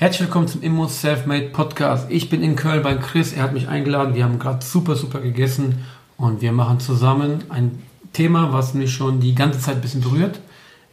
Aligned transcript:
Herzlich 0.00 0.28
willkommen 0.28 0.46
zum 0.46 0.62
Immo 0.62 0.86
Selfmade 0.86 1.48
Podcast. 1.48 2.08
Ich 2.08 2.30
bin 2.30 2.40
in 2.44 2.54
Köln 2.54 2.84
bei 2.84 2.94
Chris. 2.94 3.32
Er 3.32 3.42
hat 3.42 3.52
mich 3.52 3.66
eingeladen. 3.66 4.14
Wir 4.14 4.22
haben 4.22 4.38
gerade 4.38 4.64
super, 4.64 4.94
super 4.94 5.18
gegessen 5.18 5.84
und 6.16 6.40
wir 6.40 6.52
machen 6.52 6.78
zusammen 6.78 7.42
ein 7.48 7.82
Thema, 8.12 8.52
was 8.52 8.74
mich 8.74 8.92
schon 8.92 9.18
die 9.18 9.34
ganze 9.34 9.58
Zeit 9.58 9.74
ein 9.74 9.80
bisschen 9.80 10.02
berührt, 10.02 10.38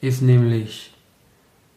ist 0.02 0.23
nämlich 0.23 0.91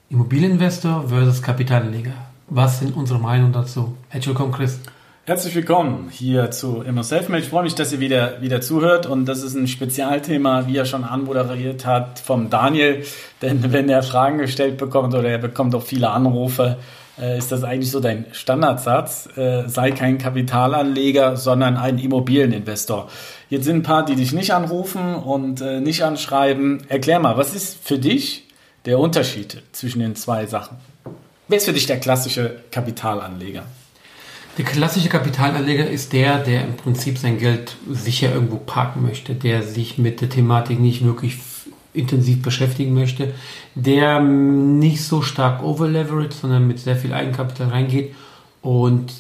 Immobilieninvestor 0.09 1.09
versus 1.09 1.43
Kapitalanleger. 1.43 2.15
Was 2.49 2.79
sind 2.79 2.97
unsere 2.97 3.19
Meinungen 3.19 3.53
dazu? 3.53 3.95
Herzlich 4.09 4.29
willkommen, 4.29 4.53
Chris. 4.53 4.81
Herzlich 5.27 5.55
willkommen 5.55 6.09
hier 6.11 6.51
zu 6.51 6.81
Immer 6.81 7.05
Selfmade. 7.05 7.43
Ich 7.43 7.51
freue 7.51 7.65
mich, 7.65 7.75
dass 7.75 7.93
ihr 7.93 8.01
wieder, 8.01 8.41
wieder 8.41 8.63
zuhört 8.63 9.05
und 9.05 9.27
das 9.27 9.43
ist 9.43 9.55
ein 9.55 9.69
Spezialthema, 9.69 10.67
wie 10.67 10.79
er 10.79 10.87
schon 10.87 11.05
anmoderiert 11.05 11.85
hat, 11.85 12.21
vom 12.21 12.49
Daniel. 12.49 13.05
Denn 13.43 13.71
wenn 13.71 13.91
er 13.91 14.03
Fragen 14.03 14.39
gestellt 14.39 14.79
bekommt 14.79 15.13
oder 15.13 15.29
er 15.29 15.37
bekommt 15.37 15.75
auch 15.75 15.83
viele 15.83 16.09
Anrufe, 16.09 16.79
ist 17.39 17.51
das 17.51 17.65
eigentlich 17.65 17.91
so 17.91 18.01
dein 18.01 18.27
Standardsatz. 18.33 19.29
Äh, 19.37 19.69
sei 19.69 19.91
kein 19.91 20.19
Kapitalanleger, 20.19 21.37
sondern 21.37 21.77
ein 21.77 21.99
Immobilieninvestor. 21.99 23.09
Jetzt 23.51 23.65
sind 23.65 23.77
ein 23.77 23.83
paar, 23.83 24.05
die 24.05 24.15
dich 24.15 24.33
nicht 24.33 24.53
anrufen 24.53 25.15
und 25.15 25.61
äh, 25.61 25.81
nicht 25.81 26.05
anschreiben. 26.05 26.83
Erklär 26.89 27.19
mal, 27.19 27.37
was 27.37 27.55
ist 27.55 27.79
für 27.83 27.99
dich 27.99 28.45
der 28.85 28.99
Unterschied 28.99 29.63
zwischen 29.73 30.01
den 30.01 30.17
zwei 30.17 30.47
Sachen? 30.47 30.77
Wer 31.49 31.59
ist 31.59 31.65
für 31.65 31.73
dich 31.73 31.87
der 31.87 31.99
klassische 31.99 32.61
Kapitalanleger? 32.71 33.65
Der 34.59 34.65
klassische 34.65 35.09
Kapitalanleger 35.09 35.89
ist 35.89 36.13
der, 36.13 36.39
der 36.39 36.65
im 36.65 36.77
Prinzip 36.77 37.17
sein 37.17 37.39
Geld 37.39 37.77
sicher 37.91 38.35
irgendwo 38.35 38.57
parken 38.57 39.03
möchte, 39.03 39.35
der 39.35 39.63
sich 39.63 39.99
mit 39.99 40.21
der 40.21 40.29
Thematik 40.29 40.81
nicht 40.81 41.05
wirklich 41.05 41.39
intensiv 41.95 42.43
beschäftigen 42.43 42.95
möchte, 42.95 43.35
der 43.75 44.21
nicht 44.21 45.03
so 45.03 45.23
stark 45.23 45.63
overleveraged, 45.63 46.33
sondern 46.33 46.67
mit 46.67 46.79
sehr 46.79 46.97
viel 46.97 47.13
Eigenkapital 47.13 47.69
reingeht 47.69 48.15
und 48.63 49.13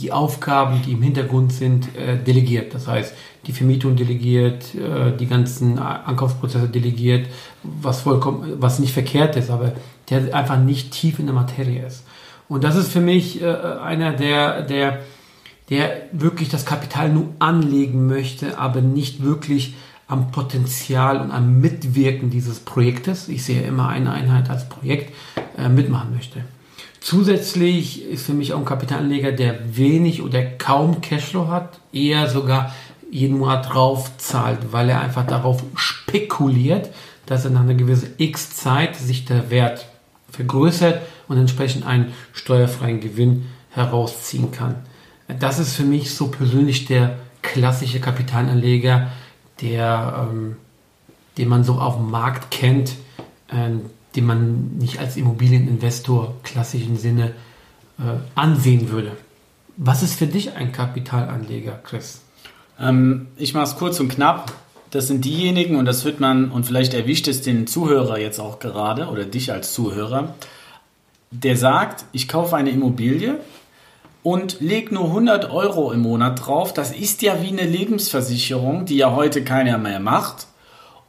die 0.00 0.10
Aufgaben, 0.10 0.82
die 0.84 0.92
im 0.92 1.02
Hintergrund 1.02 1.52
sind, 1.52 1.94
äh, 1.96 2.16
delegiert. 2.16 2.74
Das 2.74 2.88
heißt, 2.88 3.14
die 3.46 3.52
Vermietung 3.52 3.94
delegiert, 3.94 4.74
äh, 4.74 5.16
die 5.16 5.26
ganzen 5.26 5.78
Ankaufsprozesse 5.78 6.68
delegiert, 6.68 7.28
was 7.62 8.00
vollkommen, 8.00 8.54
was 8.58 8.78
nicht 8.78 8.92
verkehrt 8.92 9.36
ist, 9.36 9.50
aber 9.50 9.72
der 10.10 10.34
einfach 10.34 10.58
nicht 10.58 10.90
tief 10.90 11.18
in 11.18 11.26
der 11.26 11.34
Materie 11.34 11.86
ist. 11.86 12.04
Und 12.48 12.64
das 12.64 12.76
ist 12.76 12.92
für 12.92 13.00
mich 13.00 13.40
äh, 13.40 13.46
einer, 13.46 14.12
der, 14.12 14.62
der, 14.62 15.00
der 15.70 16.02
wirklich 16.12 16.48
das 16.48 16.66
Kapital 16.66 17.10
nur 17.10 17.28
anlegen 17.38 18.06
möchte, 18.06 18.58
aber 18.58 18.80
nicht 18.80 19.22
wirklich 19.22 19.74
am 20.14 20.30
Potenzial 20.30 21.20
und 21.20 21.32
am 21.32 21.60
Mitwirken 21.60 22.30
dieses 22.30 22.60
Projektes, 22.60 23.28
ich 23.28 23.44
sehe 23.44 23.62
immer 23.62 23.88
eine 23.88 24.12
Einheit 24.12 24.48
als 24.48 24.68
Projekt, 24.68 25.12
äh, 25.58 25.68
mitmachen 25.68 26.14
möchte. 26.14 26.40
Zusätzlich 27.00 28.04
ist 28.04 28.24
für 28.24 28.32
mich 28.32 28.54
auch 28.54 28.58
ein 28.58 28.64
Kapitalanleger, 28.64 29.32
der 29.32 29.76
wenig 29.76 30.22
oder 30.22 30.42
kaum 30.42 31.00
Cashflow 31.00 31.48
hat, 31.48 31.80
eher 31.92 32.30
sogar 32.30 32.72
jeden 33.10 33.38
Monat 33.38 33.74
drauf 33.74 34.16
zahlt, 34.16 34.72
weil 34.72 34.88
er 34.88 35.00
einfach 35.00 35.26
darauf 35.26 35.62
spekuliert, 35.74 36.90
dass 37.26 37.44
er 37.44 37.50
nach 37.50 37.62
einer 37.62 37.74
gewissen 37.74 38.12
X 38.18 38.54
Zeit 38.54 38.96
sich 38.96 39.24
der 39.24 39.50
Wert 39.50 39.86
vergrößert 40.30 41.02
und 41.26 41.38
entsprechend 41.38 41.84
einen 41.84 42.12
steuerfreien 42.32 43.00
Gewinn 43.00 43.46
herausziehen 43.70 44.52
kann. 44.52 44.76
Das 45.40 45.58
ist 45.58 45.74
für 45.74 45.84
mich 45.84 46.14
so 46.14 46.28
persönlich 46.28 46.86
der 46.86 47.16
klassische 47.42 48.00
Kapitalanleger, 48.00 49.08
der, 49.60 50.28
ähm, 50.30 50.56
den 51.38 51.48
man 51.48 51.64
so 51.64 51.74
auf 51.74 51.96
dem 51.96 52.10
Markt 52.10 52.50
kennt, 52.50 52.96
äh, 53.48 53.70
den 54.16 54.26
man 54.26 54.76
nicht 54.78 54.98
als 54.98 55.16
Immobilieninvestor 55.16 56.34
klassischen 56.42 56.96
Sinne 56.96 57.32
äh, 57.98 58.02
ansehen 58.34 58.90
würde. 58.90 59.12
Was 59.76 60.02
ist 60.02 60.18
für 60.18 60.26
dich 60.26 60.54
ein 60.54 60.72
Kapitalanleger, 60.72 61.80
Chris? 61.82 62.22
Ähm, 62.78 63.26
ich 63.36 63.54
mache 63.54 63.64
es 63.64 63.76
kurz 63.76 63.98
und 64.00 64.08
knapp. 64.08 64.52
Das 64.90 65.08
sind 65.08 65.24
diejenigen, 65.24 65.76
und 65.76 65.86
das 65.86 66.04
wird 66.04 66.20
man, 66.20 66.52
und 66.52 66.66
vielleicht 66.66 66.94
erwischt 66.94 67.26
es 67.26 67.42
den 67.42 67.66
Zuhörer 67.66 68.18
jetzt 68.18 68.38
auch 68.38 68.60
gerade, 68.60 69.08
oder 69.08 69.24
dich 69.24 69.50
als 69.50 69.72
Zuhörer, 69.72 70.34
der 71.32 71.56
sagt, 71.56 72.04
ich 72.12 72.28
kaufe 72.28 72.54
eine 72.54 72.70
Immobilie 72.70 73.40
und 74.24 74.60
leg 74.60 74.90
nur 74.90 75.04
100 75.04 75.50
Euro 75.52 75.92
im 75.92 76.00
Monat 76.00 76.46
drauf. 76.46 76.72
Das 76.72 76.90
ist 76.92 77.22
ja 77.22 77.40
wie 77.42 77.48
eine 77.48 77.66
Lebensversicherung, 77.66 78.86
die 78.86 78.96
ja 78.96 79.14
heute 79.14 79.44
keiner 79.44 79.78
mehr 79.78 80.00
macht. 80.00 80.48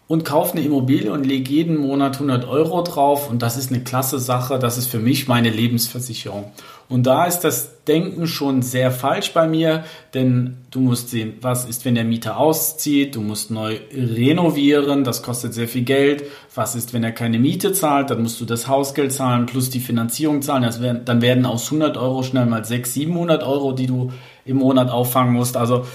Und 0.08 0.24
kauf 0.24 0.52
eine 0.52 0.62
Immobilie 0.62 1.12
und 1.12 1.26
leg 1.26 1.50
jeden 1.50 1.78
Monat 1.78 2.16
100 2.16 2.48
Euro 2.48 2.84
drauf. 2.84 3.28
Und 3.30 3.42
das 3.42 3.58
ist 3.58 3.72
eine 3.72 3.84
klasse 3.84 4.20
Sache. 4.20 4.60
Das 4.60 4.78
ist 4.78 4.86
für 4.86 5.00
mich 5.00 5.28
meine 5.28 5.50
Lebensversicherung. 5.50 6.52
Und 6.88 7.08
da 7.08 7.26
ist 7.26 7.40
das 7.40 7.84
Denken 7.86 8.28
schon 8.28 8.62
sehr 8.62 8.92
falsch 8.92 9.34
bei 9.34 9.48
mir, 9.48 9.84
denn 10.14 10.58
du 10.70 10.80
musst 10.80 11.10
sehen, 11.10 11.34
was 11.42 11.66
ist, 11.66 11.86
wenn 11.86 11.96
der 11.96 12.04
Mieter 12.04 12.38
auszieht, 12.38 13.16
du 13.16 13.22
musst 13.22 13.50
neu 13.50 13.78
renovieren, 13.92 15.04
das 15.04 15.24
kostet 15.24 15.56
sehr 15.56 15.68
viel 15.68 15.84
Geld. 15.84 16.24
Was 16.54 16.76
ist, 16.76 16.94
wenn 16.94 17.04
er 17.04 17.12
keine 17.12 17.40
Miete 17.40 17.74
zahlt, 17.74 18.12
dann 18.12 18.22
musst 18.22 18.40
du 18.40 18.46
das 18.46 18.68
Hausgeld 18.68 19.12
zahlen 19.12 19.48
plus 19.48 19.72
die 19.72 19.80
Finanzierung 19.80 20.44
zahlen. 20.44 20.64
Werden, 20.80 21.06
dann 21.06 21.22
werden 21.24 21.46
aus 21.48 21.66
100 21.66 21.98
Euro 21.98 22.22
schnell 22.22 22.46
mal 22.46 22.64
600, 22.64 22.86
700 22.94 23.44
Euro, 23.44 23.72
die 23.72 23.88
du 23.88 24.12
im 24.46 24.58
Monat 24.58 24.92
auffangen 24.92 25.34
musst. 25.34 25.58
Also, 25.58 25.86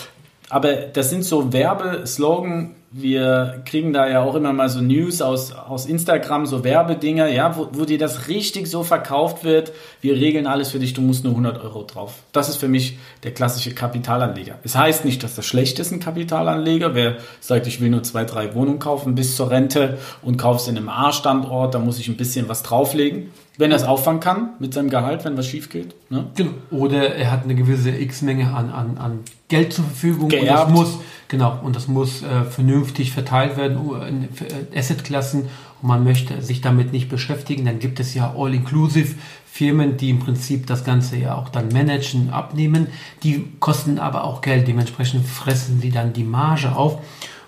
aber 0.49 0.73
das 0.75 1.11
sind 1.11 1.25
so 1.25 1.53
Werbeslogan, 1.53 2.75
wir 2.93 3.63
kriegen 3.67 3.93
da 3.93 4.09
ja 4.09 4.21
auch 4.21 4.35
immer 4.35 4.53
mal 4.53 4.69
so 4.69 4.81
News 4.81 5.23
aus, 5.23 5.53
aus 5.53 5.87
Instagram, 5.87 6.47
so 6.47 6.65
Werbedinger, 6.65 7.29
ja, 7.29 7.57
wo, 7.57 7.69
wo 7.73 7.85
dir 7.85 7.99
das 7.99 8.27
richtig 8.27 8.67
so 8.67 8.83
verkauft 8.83 9.45
wird. 9.45 9.73
Wir 10.01 10.17
regeln 10.17 10.49
alles 10.49 10.71
für 10.71 10.81
dich, 10.81 10.93
du 10.93 11.01
musst 11.01 11.23
nur 11.23 11.33
100 11.35 11.63
Euro 11.63 11.85
drauf. 11.85 12.15
Das 12.33 12.49
ist 12.49 12.57
für 12.57 12.67
mich 12.67 12.99
der 13.23 13.33
klassische 13.33 13.75
Kapitalanleger. 13.75 14.59
Es 14.65 14.75
heißt 14.75 15.05
nicht, 15.05 15.23
dass 15.23 15.37
das 15.37 15.47
schlecht 15.47 15.79
ist, 15.79 15.93
ein 15.93 16.01
Kapitalanleger. 16.01 16.97
Wer 16.97 17.19
sagt, 17.39 17.69
ich 17.69 17.81
will 17.81 17.91
nur 17.91 18.03
zwei, 18.03 18.25
drei 18.25 18.57
Wohnungen 18.57 18.81
kaufen 18.81 19.15
bis 19.15 19.37
zur 19.37 19.53
Rente 19.53 19.99
und 20.23 20.37
kaufst 20.37 20.67
in 20.67 20.77
einem 20.77 20.89
A-Standort, 20.89 21.75
da 21.75 21.79
muss 21.79 22.01
ich 22.01 22.09
ein 22.09 22.17
bisschen 22.17 22.49
was 22.49 22.65
drauflegen. 22.65 23.31
Wenn 23.57 23.71
er 23.71 23.77
es 23.77 23.85
auffangen 23.85 24.21
kann 24.21 24.55
mit 24.59 24.75
seinem 24.75 24.91
Gehalt, 24.91 25.25
wenn 25.25 25.37
was 25.37 25.47
schief 25.47 25.69
geht. 25.69 25.95
Ne? 26.09 26.27
Genau. 26.35 26.53
Oder 26.71 27.15
er 27.15 27.31
hat 27.31 27.45
eine 27.45 27.55
gewisse 27.55 27.91
X-Menge 27.91 28.53
an, 28.53 28.71
an, 28.71 28.99
an 28.99 29.21
Geld 29.49 29.75
zur 29.75 29.85
Verfügung 29.85 30.29
Geerbt. 30.29 30.51
und 30.51 30.57
das 30.59 30.71
muss 30.71 30.99
Genau, 31.31 31.61
und 31.63 31.77
das 31.77 31.87
muss 31.87 32.25
äh, 32.25 32.43
vernünftig 32.43 33.13
verteilt 33.13 33.57
werden 33.57 33.79
in 34.09 34.25
äh, 34.25 34.77
Assetklassen 34.77 35.43
und 35.81 35.89
man 35.89 36.03
möchte 36.03 36.43
sich 36.43 36.61
damit 36.61 36.93
nicht 36.93 37.09
beschäftigen, 37.09 37.65
dann 37.65 37.79
gibt 37.79 38.01
es 38.01 38.15
ja 38.15 38.35
All-Inclusive 38.37 39.15
Firmen, 39.47 39.97
die 39.97 40.11
im 40.11 40.19
Prinzip 40.19 40.67
das 40.67 40.85
Ganze 40.85 41.19
ja 41.19 41.37
auch 41.37 41.49
dann 41.49 41.69
managen, 41.69 42.31
abnehmen. 42.31 42.89
Die 43.23 43.45
kosten 43.61 44.01
aber 44.01 44.25
auch 44.25 44.41
Geld, 44.41 44.67
dementsprechend 44.67 45.25
fressen 45.25 45.81
sie 45.81 45.91
dann 45.93 46.13
die 46.13 46.25
Marge 46.25 46.75
auf. 46.75 46.99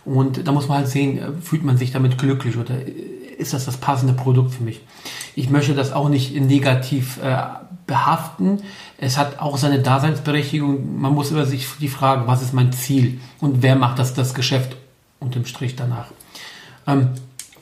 Und 0.04 0.47
da 0.47 0.53
muss 0.53 0.69
man 0.69 0.78
halt 0.78 0.88
sehen, 0.88 1.19
äh, 1.19 1.32
fühlt 1.41 1.65
man 1.65 1.76
sich 1.76 1.91
damit 1.91 2.19
glücklich 2.19 2.56
oder 2.56 2.76
äh, 2.76 2.92
ist 3.37 3.53
das 3.53 3.65
das 3.65 3.78
passende 3.78 4.12
Produkt 4.12 4.54
für 4.54 4.62
mich? 4.62 4.80
Ich 5.34 5.51
möchte 5.51 5.74
das 5.74 5.92
auch 5.92 6.09
nicht 6.09 6.41
negativ 6.41 7.18
äh, 7.21 7.36
behaften. 7.92 8.62
Es 8.97 9.18
hat 9.18 9.39
auch 9.39 9.59
seine 9.59 9.80
Daseinsberechtigung. 9.80 10.98
Man 10.98 11.12
muss 11.12 11.30
über 11.30 11.44
sich 11.44 11.66
die 11.78 11.89
Frage, 11.89 12.27
was 12.27 12.41
ist 12.41 12.54
mein 12.54 12.72
Ziel 12.72 13.21
und 13.39 13.62
wer 13.62 13.77
macht 13.77 13.98
das, 13.98 14.15
das 14.15 14.33
Geschäft 14.33 14.77
unterm 15.21 15.44
Strich 15.44 15.77
danach. 15.77 16.06
Ähm, 16.86 17.10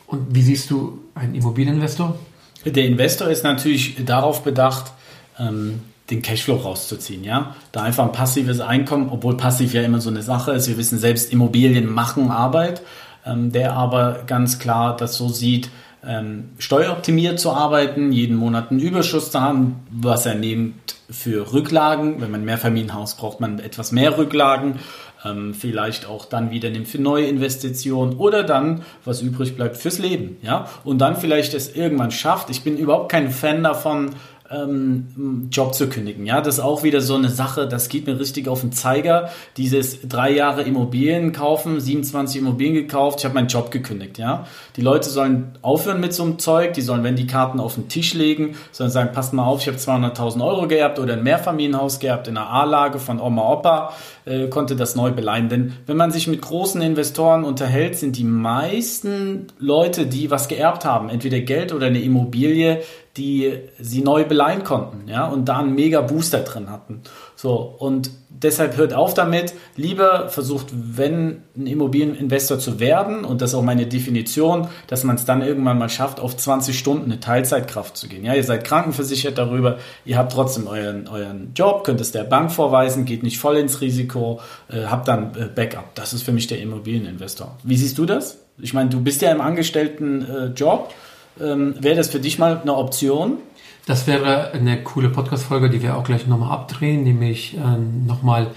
und 0.06 0.32
wie 0.32 0.43
siehst 0.43 0.71
du 0.71 1.00
einen 1.17 1.35
Immobilieninvestor? 1.35 2.17
Der 2.65 2.85
Investor 2.85 3.27
ist 3.29 3.43
natürlich 3.43 4.05
darauf 4.05 4.44
bedacht, 4.44 4.93
ähm, 5.37 5.81
den 6.11 6.23
Cashflow 6.23 6.56
rauszuziehen, 6.56 7.25
ja. 7.25 7.56
Da 7.73 7.82
einfach 7.82 8.05
ein 8.05 8.12
passives 8.12 8.61
Einkommen, 8.61 9.09
obwohl 9.11 9.37
passiv 9.37 9.75
ja 9.75 9.82
immer 9.82 10.00
so 10.00 10.11
eine 10.11 10.23
Sache 10.23 10.53
ist. 10.53 10.69
Wir 10.69 10.77
wissen 10.77 10.99
selbst, 10.99 11.32
Immobilien 11.32 11.93
machen 11.93 12.31
Arbeit. 12.31 12.82
Ähm, 13.27 13.50
der 13.53 13.75
aber 13.75 14.23
ganz 14.27 14.59
klar 14.59 14.97
das 14.97 15.17
so 15.17 15.29
sieht, 15.29 15.71
ähm, 16.06 16.50
steueroptimiert 16.58 17.38
zu 17.38 17.50
arbeiten, 17.52 18.12
jeden 18.12 18.37
Monat 18.37 18.70
einen 18.70 18.81
Überschuss 18.81 19.31
zu 19.31 19.41
haben, 19.41 19.81
was 19.91 20.26
er 20.26 20.35
nimmt 20.35 20.97
für 21.11 21.52
Rücklagen. 21.52 22.20
Wenn 22.20 22.31
man 22.31 22.43
ein 22.43 22.47
Mehrfamilienhaus 22.47 23.17
braucht 23.17 23.41
man 23.41 23.58
etwas 23.58 23.93
mehr 23.93 24.17
Rücklagen. 24.17 24.79
ähm, 25.25 25.55
vielleicht 25.55 26.06
auch 26.06 26.25
dann 26.25 26.50
wieder 26.50 26.70
nimmt 26.70 26.88
für 26.88 27.00
neue 27.00 27.26
Investitionen 27.26 28.17
oder 28.17 28.43
dann, 28.43 28.82
was 29.05 29.20
übrig 29.20 29.56
bleibt, 29.56 29.76
fürs 29.76 29.99
Leben. 29.99 30.38
Ja? 30.43 30.69
Und 30.85 30.99
dann 30.99 31.17
vielleicht 31.17 31.55
es 31.55 31.75
irgendwann 31.75 32.11
schafft. 32.11 32.50
Ich 32.50 32.62
bin 32.62 32.79
überhaupt 32.79 33.11
kein 33.12 33.31
Fan 33.31 33.62
davon, 33.62 34.11
ähm, 34.50 35.49
Job 35.52 35.75
zu 35.75 35.88
kündigen. 35.88 36.26
Ja, 36.26 36.41
das 36.41 36.56
ist 36.56 36.61
auch 36.61 36.82
wieder 36.82 37.00
so 37.00 37.14
eine 37.14 37.29
Sache, 37.29 37.69
das 37.69 37.88
geht 37.88 38.06
mir 38.06 38.19
richtig 38.19 38.49
auf 38.49 38.62
den 38.62 38.73
Zeiger. 38.73 39.31
Dieses 39.56 40.00
drei 40.08 40.32
Jahre 40.32 40.62
Immobilien 40.62 41.32
kaufen, 41.32 41.81
27 41.81 42.41
Immobilien 42.41 42.75
gekauft, 42.75 43.20
ich 43.20 43.25
habe 43.25 43.35
meinen 43.35 43.47
Job 43.47 43.70
gekündigt. 43.70 44.19
Ja, 44.19 44.47
die 44.76 44.82
Leute 44.82 45.08
sollen 45.08 45.52
aufhören 45.62 46.00
mit 46.00 46.12
so 46.12 46.25
einem 46.25 46.38
Zeug, 46.41 46.75
die 46.75 46.82
sollen, 46.82 47.05
wenn 47.05 47.14
die 47.14 47.29
Karten 47.29 47.61
auf 47.61 47.76
den 47.76 47.88
Tisch 47.88 48.14
legen, 48.14 48.56
sollen 48.73 48.91
sagen, 48.91 49.12
passt 49.12 49.32
mal 49.32 49.44
auf, 49.44 49.61
ich 49.61 49.69
habe 49.69 49.79
200.000 49.79 50.44
Euro 50.44 50.67
geerbt 50.67 50.99
oder 50.99 51.12
ein 51.12 51.23
Mehrfamilienhaus 51.23 52.00
geerbt 52.00 52.26
in 52.26 52.37
einer 52.37 52.50
A-Lage 52.50 52.99
von 52.99 53.20
Oma 53.20 53.53
Opa, 53.53 53.93
äh, 54.25 54.49
konnte 54.49 54.75
das 54.75 54.96
neu 54.96 55.12
beleihen. 55.12 55.49
Denn 55.49 55.75
wenn 55.87 55.96
man 55.96 56.11
sich 56.11 56.26
mit 56.26 56.43
großen 56.43 56.82
Investoren 56.82 57.44
unterhält, 57.44 57.96
sind 57.96 58.17
die 58.17 58.25
meisten 58.25 59.46
Leute, 59.58 60.06
die 60.06 60.31
was 60.31 60.49
geerbt 60.49 60.85
haben, 60.85 61.08
entweder 61.08 61.38
Geld 61.41 61.73
oder 61.73 61.87
eine 61.87 62.00
Immobilie, 62.00 62.82
die 63.20 63.52
sie 63.78 64.00
neu 64.00 64.25
beleihen 64.25 64.64
konnten, 64.64 65.06
ja, 65.06 65.26
und 65.26 65.44
da 65.46 65.58
einen 65.58 65.75
mega 65.75 66.00
Booster 66.00 66.40
drin 66.40 66.70
hatten. 66.70 67.02
So, 67.37 67.52
und 67.78 68.11
deshalb 68.31 68.78
hört 68.78 68.94
auf 68.94 69.12
damit, 69.12 69.52
lieber 69.76 70.31
versucht, 70.31 70.69
wenn 70.72 71.43
ein 71.55 71.67
Immobilieninvestor 71.67 72.58
zu 72.58 72.81
werden, 72.81 73.26
und 73.26 73.43
das 73.43 73.50
ist 73.50 73.55
auch 73.56 73.62
meine 73.62 73.87
Definition, 73.87 74.69
dass 74.87 75.05
man 75.05 75.17
es 75.17 75.26
dann 75.26 75.43
irgendwann 75.43 75.76
mal 75.76 75.90
schafft, 75.90 76.19
auf 76.19 76.34
20 76.34 76.78
Stunden 76.78 77.05
eine 77.05 77.20
Teilzeitkraft 77.20 77.94
zu 77.94 78.08
gehen. 78.08 78.25
Ja, 78.25 78.34
ihr 78.34 78.44
seid 78.44 78.64
krankenversichert 78.64 79.37
darüber, 79.37 79.76
ihr 80.06 80.17
habt 80.17 80.32
trotzdem 80.32 80.67
euren, 80.67 81.06
euren 81.06 81.52
Job, 81.55 81.84
könnt 81.84 82.00
es 82.00 82.12
der 82.12 82.25
Bank 82.25 82.50
vorweisen, 82.50 83.05
geht 83.05 83.22
nicht 83.22 83.38
voll 83.38 83.58
ins 83.58 83.82
Risiko, 83.82 84.40
äh, 84.70 84.87
habt 84.87 85.08
dann 85.08 85.34
äh, 85.34 85.49
Backup. 85.55 85.94
Das 85.94 86.14
ist 86.14 86.22
für 86.22 86.32
mich 86.32 86.46
der 86.46 86.61
Immobilieninvestor. 86.61 87.58
Wie 87.64 87.76
siehst 87.76 87.99
du 87.99 88.06
das? 88.06 88.38
Ich 88.58 88.72
meine, 88.72 88.88
du 88.88 89.02
bist 89.02 89.20
ja 89.20 89.31
im 89.31 89.43
angestellten 89.43 90.22
äh, 90.22 90.46
Job. 90.46 90.94
Ähm, 91.41 91.75
Wäre 91.79 91.97
das 91.97 92.09
für 92.09 92.21
dich 92.21 92.38
mal 92.38 92.61
eine 92.61 92.75
Option? 92.75 93.38
Das 93.87 94.06
wäre 94.06 94.53
eine 94.53 94.82
coole 94.82 95.09
Podcast-Folge, 95.09 95.71
die 95.71 95.82
wir 95.82 95.97
auch 95.97 96.05
gleich 96.05 96.27
nochmal 96.27 96.53
abdrehen, 96.53 97.03
nämlich 97.03 97.56
äh, 97.56 98.06
nochmal, 98.06 98.49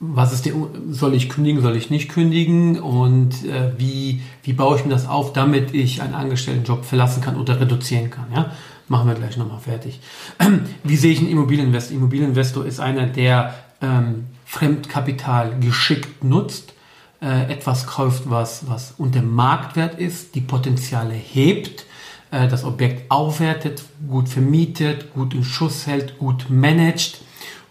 was 0.00 0.32
ist 0.32 0.46
der, 0.46 0.52
soll 0.90 1.14
ich 1.14 1.28
kündigen, 1.28 1.62
soll 1.62 1.76
ich 1.76 1.90
nicht 1.90 2.08
kündigen 2.08 2.80
und 2.80 3.44
äh, 3.44 3.72
wie, 3.78 4.20
wie 4.42 4.52
baue 4.52 4.76
ich 4.76 4.84
mir 4.84 4.90
das 4.90 5.08
auf, 5.08 5.32
damit 5.32 5.72
ich 5.74 6.02
einen 6.02 6.14
Angestelltenjob 6.14 6.84
verlassen 6.84 7.22
kann 7.22 7.38
oder 7.38 7.60
reduzieren 7.60 8.10
kann. 8.10 8.26
Ja? 8.34 8.52
Machen 8.88 9.08
wir 9.08 9.14
gleich 9.14 9.36
nochmal 9.36 9.60
fertig. 9.60 10.00
Wie 10.82 10.96
sehe 10.96 11.12
ich 11.12 11.20
einen 11.20 11.28
Immobilieninvestor? 11.28 11.96
Immobilieninvestor 11.96 12.66
ist 12.66 12.80
einer, 12.80 13.06
der 13.06 13.54
ähm, 13.80 14.26
Fremdkapital 14.44 15.60
geschickt 15.60 16.24
nutzt, 16.24 16.74
äh, 17.22 17.52
etwas 17.52 17.86
kauft, 17.86 18.24
was, 18.26 18.68
was 18.68 18.94
unter 18.98 19.22
Marktwert 19.22 19.98
ist, 19.98 20.34
die 20.34 20.40
Potenziale 20.40 21.14
hebt, 21.14 21.86
äh, 22.30 22.48
das 22.48 22.64
Objekt 22.64 23.10
aufwertet, 23.10 23.82
gut 24.08 24.28
vermietet, 24.28 25.12
gut 25.14 25.34
in 25.34 25.44
Schuss 25.44 25.86
hält, 25.86 26.18
gut 26.18 26.46
managt 26.48 27.20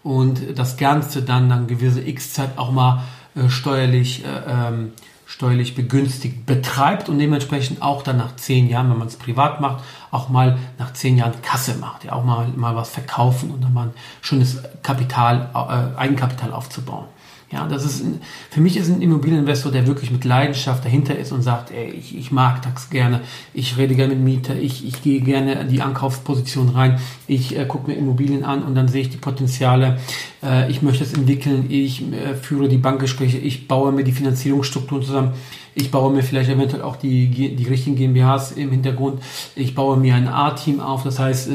und 0.02 0.58
das 0.58 0.76
Ganze 0.76 1.22
dann 1.22 1.48
dann 1.48 1.66
gewisse 1.66 2.06
X-Zeit 2.06 2.56
auch 2.56 2.70
mal 2.72 3.02
äh, 3.34 3.48
steuerlich, 3.48 4.24
äh, 4.24 4.28
ähm, 4.48 4.92
steuerlich 5.26 5.74
begünstigt 5.74 6.46
betreibt 6.46 7.08
und 7.08 7.18
dementsprechend 7.18 7.82
auch 7.82 8.02
dann 8.02 8.16
nach 8.16 8.36
zehn 8.36 8.68
Jahren, 8.68 8.90
wenn 8.90 8.98
man 8.98 9.08
es 9.08 9.16
privat 9.16 9.60
macht, 9.60 9.84
auch 10.10 10.28
mal 10.28 10.58
nach 10.78 10.92
zehn 10.92 11.16
Jahren 11.16 11.40
Kasse 11.42 11.76
macht, 11.76 12.04
ja 12.04 12.12
auch 12.12 12.24
mal, 12.24 12.48
mal 12.48 12.74
was 12.74 12.90
verkaufen 12.90 13.50
und 13.50 13.62
dann 13.62 13.72
mal 13.72 13.86
ein 13.86 13.94
schönes 14.20 14.58
Kapital, 14.82 15.48
äh, 15.54 15.98
Eigenkapital 15.98 16.52
aufzubauen. 16.52 17.06
Ja, 17.52 17.66
das 17.66 17.84
ist 17.84 18.04
ein, 18.04 18.20
für 18.48 18.60
mich 18.60 18.76
ist 18.76 18.88
ein 18.88 19.02
Immobilieninvestor, 19.02 19.72
der 19.72 19.88
wirklich 19.88 20.12
mit 20.12 20.24
Leidenschaft 20.24 20.84
dahinter 20.84 21.18
ist 21.18 21.32
und 21.32 21.42
sagt, 21.42 21.72
ey, 21.72 21.90
ich, 21.90 22.16
ich 22.16 22.30
mag 22.30 22.62
das 22.62 22.90
gerne, 22.90 23.22
ich 23.54 23.76
rede 23.76 23.96
gerne 23.96 24.14
mit 24.14 24.22
Mieter, 24.22 24.54
ich, 24.54 24.86
ich 24.86 25.02
gehe 25.02 25.20
gerne 25.20 25.54
in 25.54 25.68
die 25.68 25.82
Ankaufsposition 25.82 26.68
rein, 26.68 27.00
ich 27.26 27.58
äh, 27.58 27.64
gucke 27.66 27.90
mir 27.90 27.96
Immobilien 27.96 28.44
an 28.44 28.62
und 28.62 28.76
dann 28.76 28.86
sehe 28.86 29.02
ich 29.02 29.10
die 29.10 29.16
Potenziale, 29.16 29.98
äh, 30.44 30.70
ich 30.70 30.80
möchte 30.82 31.02
es 31.02 31.12
entwickeln, 31.12 31.66
ich 31.70 32.04
äh, 32.12 32.36
führe 32.36 32.68
die 32.68 32.78
Bankgespräche, 32.78 33.38
ich 33.38 33.66
baue 33.66 33.90
mir 33.90 34.04
die 34.04 34.12
Finanzierungsstrukturen 34.12 35.02
zusammen 35.02 35.32
ich 35.74 35.90
baue 35.90 36.12
mir 36.12 36.22
vielleicht 36.22 36.50
eventuell 36.50 36.82
auch 36.82 36.96
die, 36.96 37.28
die 37.28 37.64
richtigen 37.64 37.96
GmbHs 37.96 38.52
im 38.52 38.70
Hintergrund. 38.70 39.22
Ich 39.54 39.74
baue 39.74 39.96
mir 39.96 40.14
ein 40.14 40.28
A-Team 40.28 40.80
auf. 40.80 41.04
Das 41.04 41.18
heißt, 41.18 41.48
äh, 41.48 41.52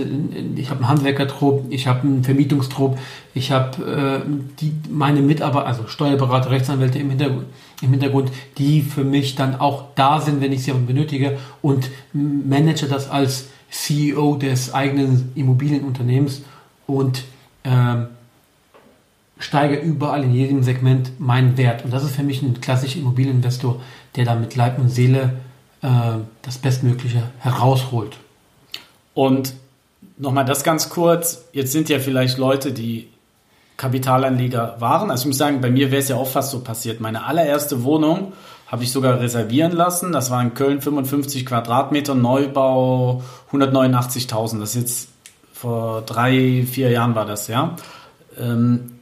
ich 0.55 0.69
habe 0.69 0.79
einen 0.79 0.89
Handwerkertrupp, 0.89 1.65
ich 1.69 1.87
habe 1.87 2.01
einen 2.01 2.23
Vermietungstrupp, 2.23 2.97
ich 3.33 3.51
habe 3.51 4.23
äh, 4.25 4.29
die, 4.59 4.73
meine 4.89 5.21
Mitarbeiter, 5.21 5.67
also 5.67 5.87
Steuerberater, 5.87 6.51
Rechtsanwälte 6.51 6.99
im 6.99 7.09
Hintergrund, 7.09 7.45
im 7.81 7.91
Hintergrund, 7.91 8.31
die 8.57 8.81
für 8.81 9.03
mich 9.03 9.35
dann 9.35 9.59
auch 9.59 9.85
da 9.95 10.21
sind, 10.21 10.41
wenn 10.41 10.53
ich 10.53 10.63
sie 10.63 10.71
benötige 10.71 11.37
und 11.61 11.89
manage 12.13 12.87
das 12.87 13.09
als 13.09 13.49
CEO 13.69 14.37
des 14.37 14.73
eigenen 14.73 15.31
Immobilienunternehmens 15.35 16.43
und 16.87 17.23
ähm, 17.65 18.07
steige 19.45 19.75
überall 19.75 20.23
in 20.23 20.33
jedem 20.33 20.63
Segment 20.63 21.19
meinen 21.19 21.55
Wert. 21.55 21.85
Und 21.85 21.93
das 21.93 22.03
ist 22.03 22.15
für 22.15 22.23
mich 22.23 22.41
ein 22.41 22.59
klassischer 22.61 22.97
Immobilieninvestor, 22.97 23.79
der 24.15 24.25
da 24.25 24.33
mit 24.33 24.55
Leib 24.55 24.79
und 24.79 24.89
Seele 24.89 25.35
äh, 25.83 25.87
das 26.41 26.57
Bestmögliche 26.57 27.21
herausholt. 27.37 28.17
Und 29.13 29.53
nochmal 30.17 30.45
das 30.45 30.63
ganz 30.63 30.89
kurz. 30.89 31.45
Jetzt 31.53 31.71
sind 31.71 31.89
ja 31.89 31.99
vielleicht 31.99 32.39
Leute, 32.39 32.71
die 32.71 33.09
Kapitalanleger 33.77 34.77
waren. 34.79 35.11
Also 35.11 35.23
ich 35.23 35.27
muss 35.27 35.37
sagen, 35.37 35.61
bei 35.61 35.69
mir 35.69 35.91
wäre 35.91 36.01
es 36.01 36.09
ja 36.09 36.15
auch 36.15 36.27
fast 36.27 36.49
so 36.49 36.61
passiert. 36.61 36.99
Meine 36.99 37.25
allererste 37.25 37.83
Wohnung 37.83 38.33
habe 38.65 38.83
ich 38.83 38.91
sogar 38.91 39.19
reservieren 39.19 39.73
lassen. 39.73 40.11
Das 40.11 40.31
war 40.31 40.41
in 40.41 40.55
Köln 40.55 40.81
55 40.81 41.45
Quadratmeter, 41.45 42.15
Neubau 42.15 43.21
189.000. 43.51 44.59
Das 44.59 44.75
ist 44.75 44.81
jetzt 44.81 45.09
vor 45.53 46.01
drei, 46.01 46.65
vier 46.67 46.89
Jahren 46.89 47.13
war 47.13 47.25
das, 47.25 47.47
ja. 47.47 47.75
Ähm, 48.39 48.95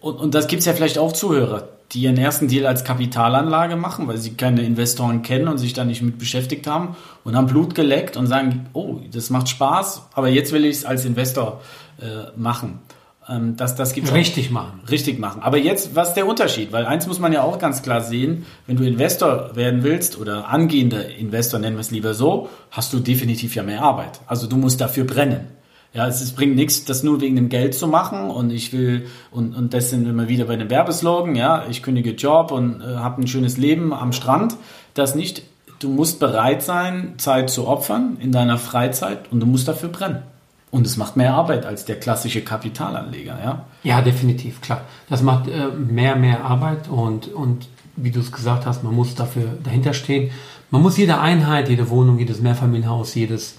und, 0.00 0.16
und 0.16 0.34
das 0.34 0.46
gibt 0.46 0.60
es 0.60 0.66
ja 0.66 0.72
vielleicht 0.72 0.98
auch 0.98 1.12
Zuhörer, 1.12 1.68
die 1.92 2.00
ihren 2.02 2.16
ersten 2.16 2.48
Deal 2.48 2.66
als 2.66 2.84
Kapitalanlage 2.84 3.76
machen, 3.76 4.08
weil 4.08 4.16
sie 4.16 4.34
keine 4.34 4.62
Investoren 4.62 5.22
kennen 5.22 5.48
und 5.48 5.58
sich 5.58 5.72
da 5.72 5.84
nicht 5.84 6.02
mit 6.02 6.18
beschäftigt 6.18 6.66
haben 6.66 6.96
und 7.24 7.36
haben 7.36 7.46
Blut 7.46 7.74
geleckt 7.74 8.16
und 8.16 8.26
sagen, 8.26 8.66
oh, 8.72 8.96
das 9.12 9.30
macht 9.30 9.48
Spaß, 9.48 10.08
aber 10.14 10.28
jetzt 10.28 10.52
will 10.52 10.64
ich 10.64 10.78
es 10.78 10.84
als 10.84 11.04
Investor 11.04 11.60
äh, 12.00 12.38
machen. 12.38 12.80
Ähm, 13.28 13.56
das, 13.56 13.76
das 13.76 13.92
gibt's 13.92 14.12
richtig 14.12 14.48
auch. 14.48 14.52
machen. 14.52 14.80
Richtig 14.90 15.18
machen. 15.18 15.42
Aber 15.42 15.58
jetzt, 15.58 15.94
was 15.94 16.08
ist 16.08 16.14
der 16.14 16.26
Unterschied? 16.26 16.72
Weil 16.72 16.86
eins 16.86 17.06
muss 17.06 17.18
man 17.18 17.32
ja 17.32 17.42
auch 17.42 17.58
ganz 17.58 17.82
klar 17.82 18.00
sehen, 18.00 18.46
wenn 18.66 18.76
du 18.76 18.84
Investor 18.84 19.54
werden 19.54 19.82
willst 19.82 20.18
oder 20.18 20.48
angehender 20.48 21.08
Investor, 21.14 21.60
nennen 21.60 21.76
wir 21.76 21.80
es 21.80 21.90
lieber 21.90 22.14
so, 22.14 22.48
hast 22.70 22.92
du 22.92 23.00
definitiv 23.00 23.54
ja 23.54 23.62
mehr 23.62 23.82
Arbeit. 23.82 24.20
Also 24.26 24.46
du 24.46 24.56
musst 24.56 24.80
dafür 24.80 25.04
brennen. 25.04 25.59
Ja, 25.92 26.06
es, 26.06 26.20
es 26.20 26.32
bringt 26.32 26.54
nichts, 26.54 26.84
das 26.84 27.02
nur 27.02 27.20
wegen 27.20 27.36
dem 27.36 27.48
Geld 27.48 27.74
zu 27.74 27.88
machen 27.88 28.30
und 28.30 28.50
ich 28.50 28.72
will, 28.72 29.06
und, 29.32 29.56
und 29.56 29.74
das 29.74 29.90
sind 29.90 30.16
wir 30.16 30.28
wieder 30.28 30.44
bei 30.44 30.56
dem 30.56 30.70
Werbeslogan, 30.70 31.34
ja, 31.34 31.66
ich 31.68 31.82
kündige 31.82 32.12
Job 32.12 32.52
und 32.52 32.80
äh, 32.80 32.96
habe 32.96 33.22
ein 33.22 33.26
schönes 33.26 33.56
Leben 33.56 33.92
am 33.92 34.12
Strand. 34.12 34.56
Das 34.94 35.16
nicht, 35.16 35.42
du 35.80 35.88
musst 35.88 36.20
bereit 36.20 36.62
sein, 36.62 37.14
Zeit 37.18 37.50
zu 37.50 37.66
opfern 37.66 38.18
in 38.20 38.30
deiner 38.30 38.58
Freizeit 38.58 39.32
und 39.32 39.40
du 39.40 39.46
musst 39.46 39.66
dafür 39.66 39.88
brennen. 39.88 40.22
Und 40.70 40.86
es 40.86 40.96
macht 40.96 41.16
mehr 41.16 41.34
Arbeit 41.34 41.66
als 41.66 41.84
der 41.84 41.98
klassische 41.98 42.42
Kapitalanleger, 42.42 43.38
ja? 43.42 43.64
Ja, 43.82 44.02
definitiv, 44.02 44.60
klar. 44.60 44.82
Das 45.08 45.22
macht 45.22 45.48
äh, 45.48 45.68
mehr, 45.76 46.14
mehr 46.14 46.44
Arbeit 46.44 46.88
und, 46.88 47.26
und 47.26 47.66
wie 47.96 48.12
du 48.12 48.20
es 48.20 48.30
gesagt 48.30 48.66
hast, 48.66 48.84
man 48.84 48.94
muss 48.94 49.16
dafür 49.16 49.48
dahinter 49.64 49.92
stehen. 49.92 50.30
Man 50.70 50.82
muss 50.82 50.96
jede 50.96 51.18
Einheit, 51.18 51.68
jede 51.68 51.90
Wohnung, 51.90 52.20
jedes 52.20 52.40
Mehrfamilienhaus, 52.40 53.16
jedes, 53.16 53.56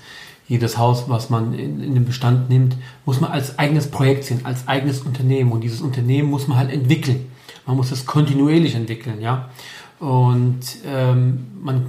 jedes 0.51 0.77
Haus, 0.77 1.05
was 1.07 1.29
man 1.29 1.53
in, 1.53 1.81
in 1.81 1.93
den 1.93 2.03
Bestand 2.03 2.49
nimmt, 2.49 2.75
muss 3.05 3.21
man 3.21 3.31
als 3.31 3.57
eigenes 3.57 3.89
Projekt 3.89 4.25
sehen, 4.25 4.41
als 4.43 4.67
eigenes 4.67 4.99
Unternehmen. 4.99 5.49
Und 5.53 5.61
dieses 5.61 5.79
Unternehmen 5.79 6.29
muss 6.29 6.49
man 6.49 6.57
halt 6.57 6.73
entwickeln. 6.73 7.31
Man 7.65 7.77
muss 7.77 7.89
es 7.91 8.05
kontinuierlich 8.05 8.75
entwickeln, 8.75 9.21
ja. 9.21 9.49
Und 9.99 10.59
ähm, 10.85 11.47
man 11.63 11.85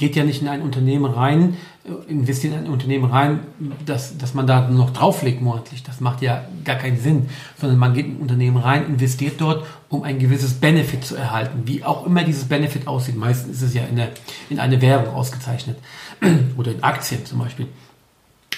geht 0.00 0.16
ja 0.16 0.24
nicht 0.24 0.40
in 0.40 0.48
ein 0.48 0.62
Unternehmen 0.62 1.04
rein, 1.04 1.58
äh, 1.84 2.10
investiert 2.10 2.54
in 2.54 2.60
ein 2.60 2.70
Unternehmen 2.70 3.04
rein, 3.04 3.40
dass, 3.84 4.16
dass 4.16 4.32
man 4.32 4.46
da 4.46 4.68
noch 4.68 4.90
drauflegt 4.90 5.42
monatlich. 5.42 5.82
Das 5.82 6.00
macht 6.00 6.22
ja 6.22 6.42
gar 6.64 6.76
keinen 6.76 6.98
Sinn. 6.98 7.28
Sondern 7.60 7.78
man 7.78 7.92
geht 7.92 8.06
in 8.06 8.16
ein 8.16 8.20
Unternehmen 8.20 8.56
rein, 8.56 8.86
investiert 8.86 9.40
dort, 9.40 9.66
um 9.90 10.02
ein 10.02 10.18
gewisses 10.18 10.54
Benefit 10.54 11.04
zu 11.04 11.16
erhalten. 11.16 11.62
Wie 11.66 11.84
auch 11.84 12.06
immer 12.06 12.24
dieses 12.24 12.44
Benefit 12.46 12.88
aussieht. 12.88 13.16
Meistens 13.16 13.56
ist 13.56 13.62
es 13.62 13.74
ja 13.74 13.84
in, 13.84 13.96
der, 13.96 14.08
in 14.48 14.58
eine 14.58 14.80
Währung 14.80 15.14
ausgezeichnet. 15.14 15.76
Oder 16.56 16.72
in 16.72 16.82
Aktien 16.82 17.26
zum 17.26 17.38
Beispiel. 17.38 17.68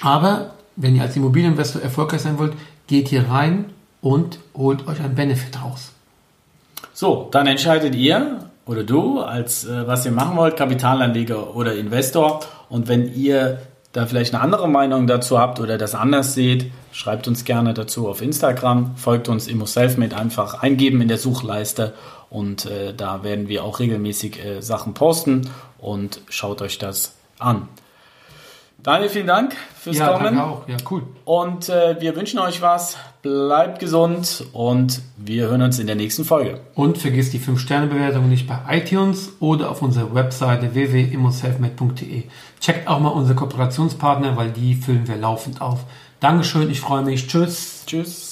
Aber 0.00 0.54
wenn 0.76 0.94
ihr 0.94 1.02
als 1.02 1.16
Immobilieninvestor 1.16 1.82
erfolgreich 1.82 2.22
sein 2.22 2.38
wollt, 2.38 2.54
geht 2.87 3.08
hier 3.08 3.28
rein 3.28 3.66
und 4.00 4.38
holt 4.54 4.87
euch 4.87 5.00
ein 5.00 5.16
Benefit 5.16 5.61
raus. 5.61 5.90
So, 6.92 7.28
dann 7.32 7.49
entscheidet 7.49 7.96
ihr, 7.96 8.49
oder 8.66 8.85
du, 8.85 9.21
als 9.21 9.64
äh, 9.64 9.87
was 9.87 10.04
ihr 10.04 10.12
machen 10.12 10.37
wollt, 10.37 10.57
Kapitalanleger 10.57 11.54
oder 11.54 11.75
Investor. 11.75 12.40
Und 12.69 12.88
wenn 12.88 13.12
ihr 13.14 13.59
da 13.92 14.07
vielleicht 14.07 14.35
eine 14.35 14.42
andere 14.42 14.69
Meinung 14.69 15.07
dazu 15.07 15.38
habt 15.38 15.61
oder 15.61 15.78
das 15.78 15.95
anders 15.95 16.35
seht, 16.35 16.71
schreibt 16.92 17.28
uns 17.28 17.45
gerne 17.45 17.75
dazu 17.75 18.09
auf 18.09 18.23
Instagram, 18.23 18.97
folgt 18.97 19.28
uns 19.28 19.49
Immo 19.49 19.66
Selfmade 19.66 20.16
einfach 20.16 20.62
eingeben 20.62 21.02
in 21.02 21.09
der 21.09 21.19
Suchleiste 21.19 21.92
und 22.31 22.64
äh, 22.66 22.95
da 22.95 23.23
werden 23.23 23.49
wir 23.49 23.64
auch 23.64 23.81
regelmäßig 23.81 24.42
äh, 24.42 24.61
Sachen 24.62 24.95
posten 24.95 25.50
und 25.78 26.21
schaut 26.28 26.62
euch 26.62 26.78
das 26.78 27.14
an. 27.38 27.69
Daniel, 28.82 29.08
vielen 29.08 29.28
Dank 29.28 29.54
fürs 29.78 29.98
ja, 29.98 30.08
Kommen. 30.08 30.24
Danke 30.24 30.44
auch. 30.44 30.68
Ja, 30.68 30.76
cool. 30.90 31.04
Und 31.24 31.68
äh, 31.68 32.00
wir 32.00 32.16
wünschen 32.16 32.40
euch 32.40 32.62
was. 32.62 32.96
Bleibt 33.22 33.78
gesund 33.78 34.44
und 34.52 35.00
wir 35.16 35.46
hören 35.46 35.62
uns 35.62 35.78
in 35.78 35.86
der 35.86 35.94
nächsten 35.94 36.24
Folge. 36.24 36.58
Und 36.74 36.98
vergiss 36.98 37.30
die 37.30 37.38
5-Sterne-Bewertung 37.38 38.28
nicht 38.28 38.48
bei 38.48 38.58
iTunes 38.68 39.34
oder 39.38 39.70
auf 39.70 39.80
unserer 39.82 40.12
Webseite 40.12 40.74
www.immoselfmade.de. 40.74 42.24
Checkt 42.60 42.88
auch 42.88 42.98
mal 42.98 43.10
unsere 43.10 43.36
Kooperationspartner, 43.36 44.36
weil 44.36 44.50
die 44.50 44.74
füllen 44.74 45.06
wir 45.06 45.16
laufend 45.16 45.60
auf. 45.60 45.84
Dankeschön, 46.18 46.68
ich 46.68 46.80
freue 46.80 47.02
mich. 47.02 47.28
Tschüss. 47.28 47.84
Tschüss. 47.86 48.31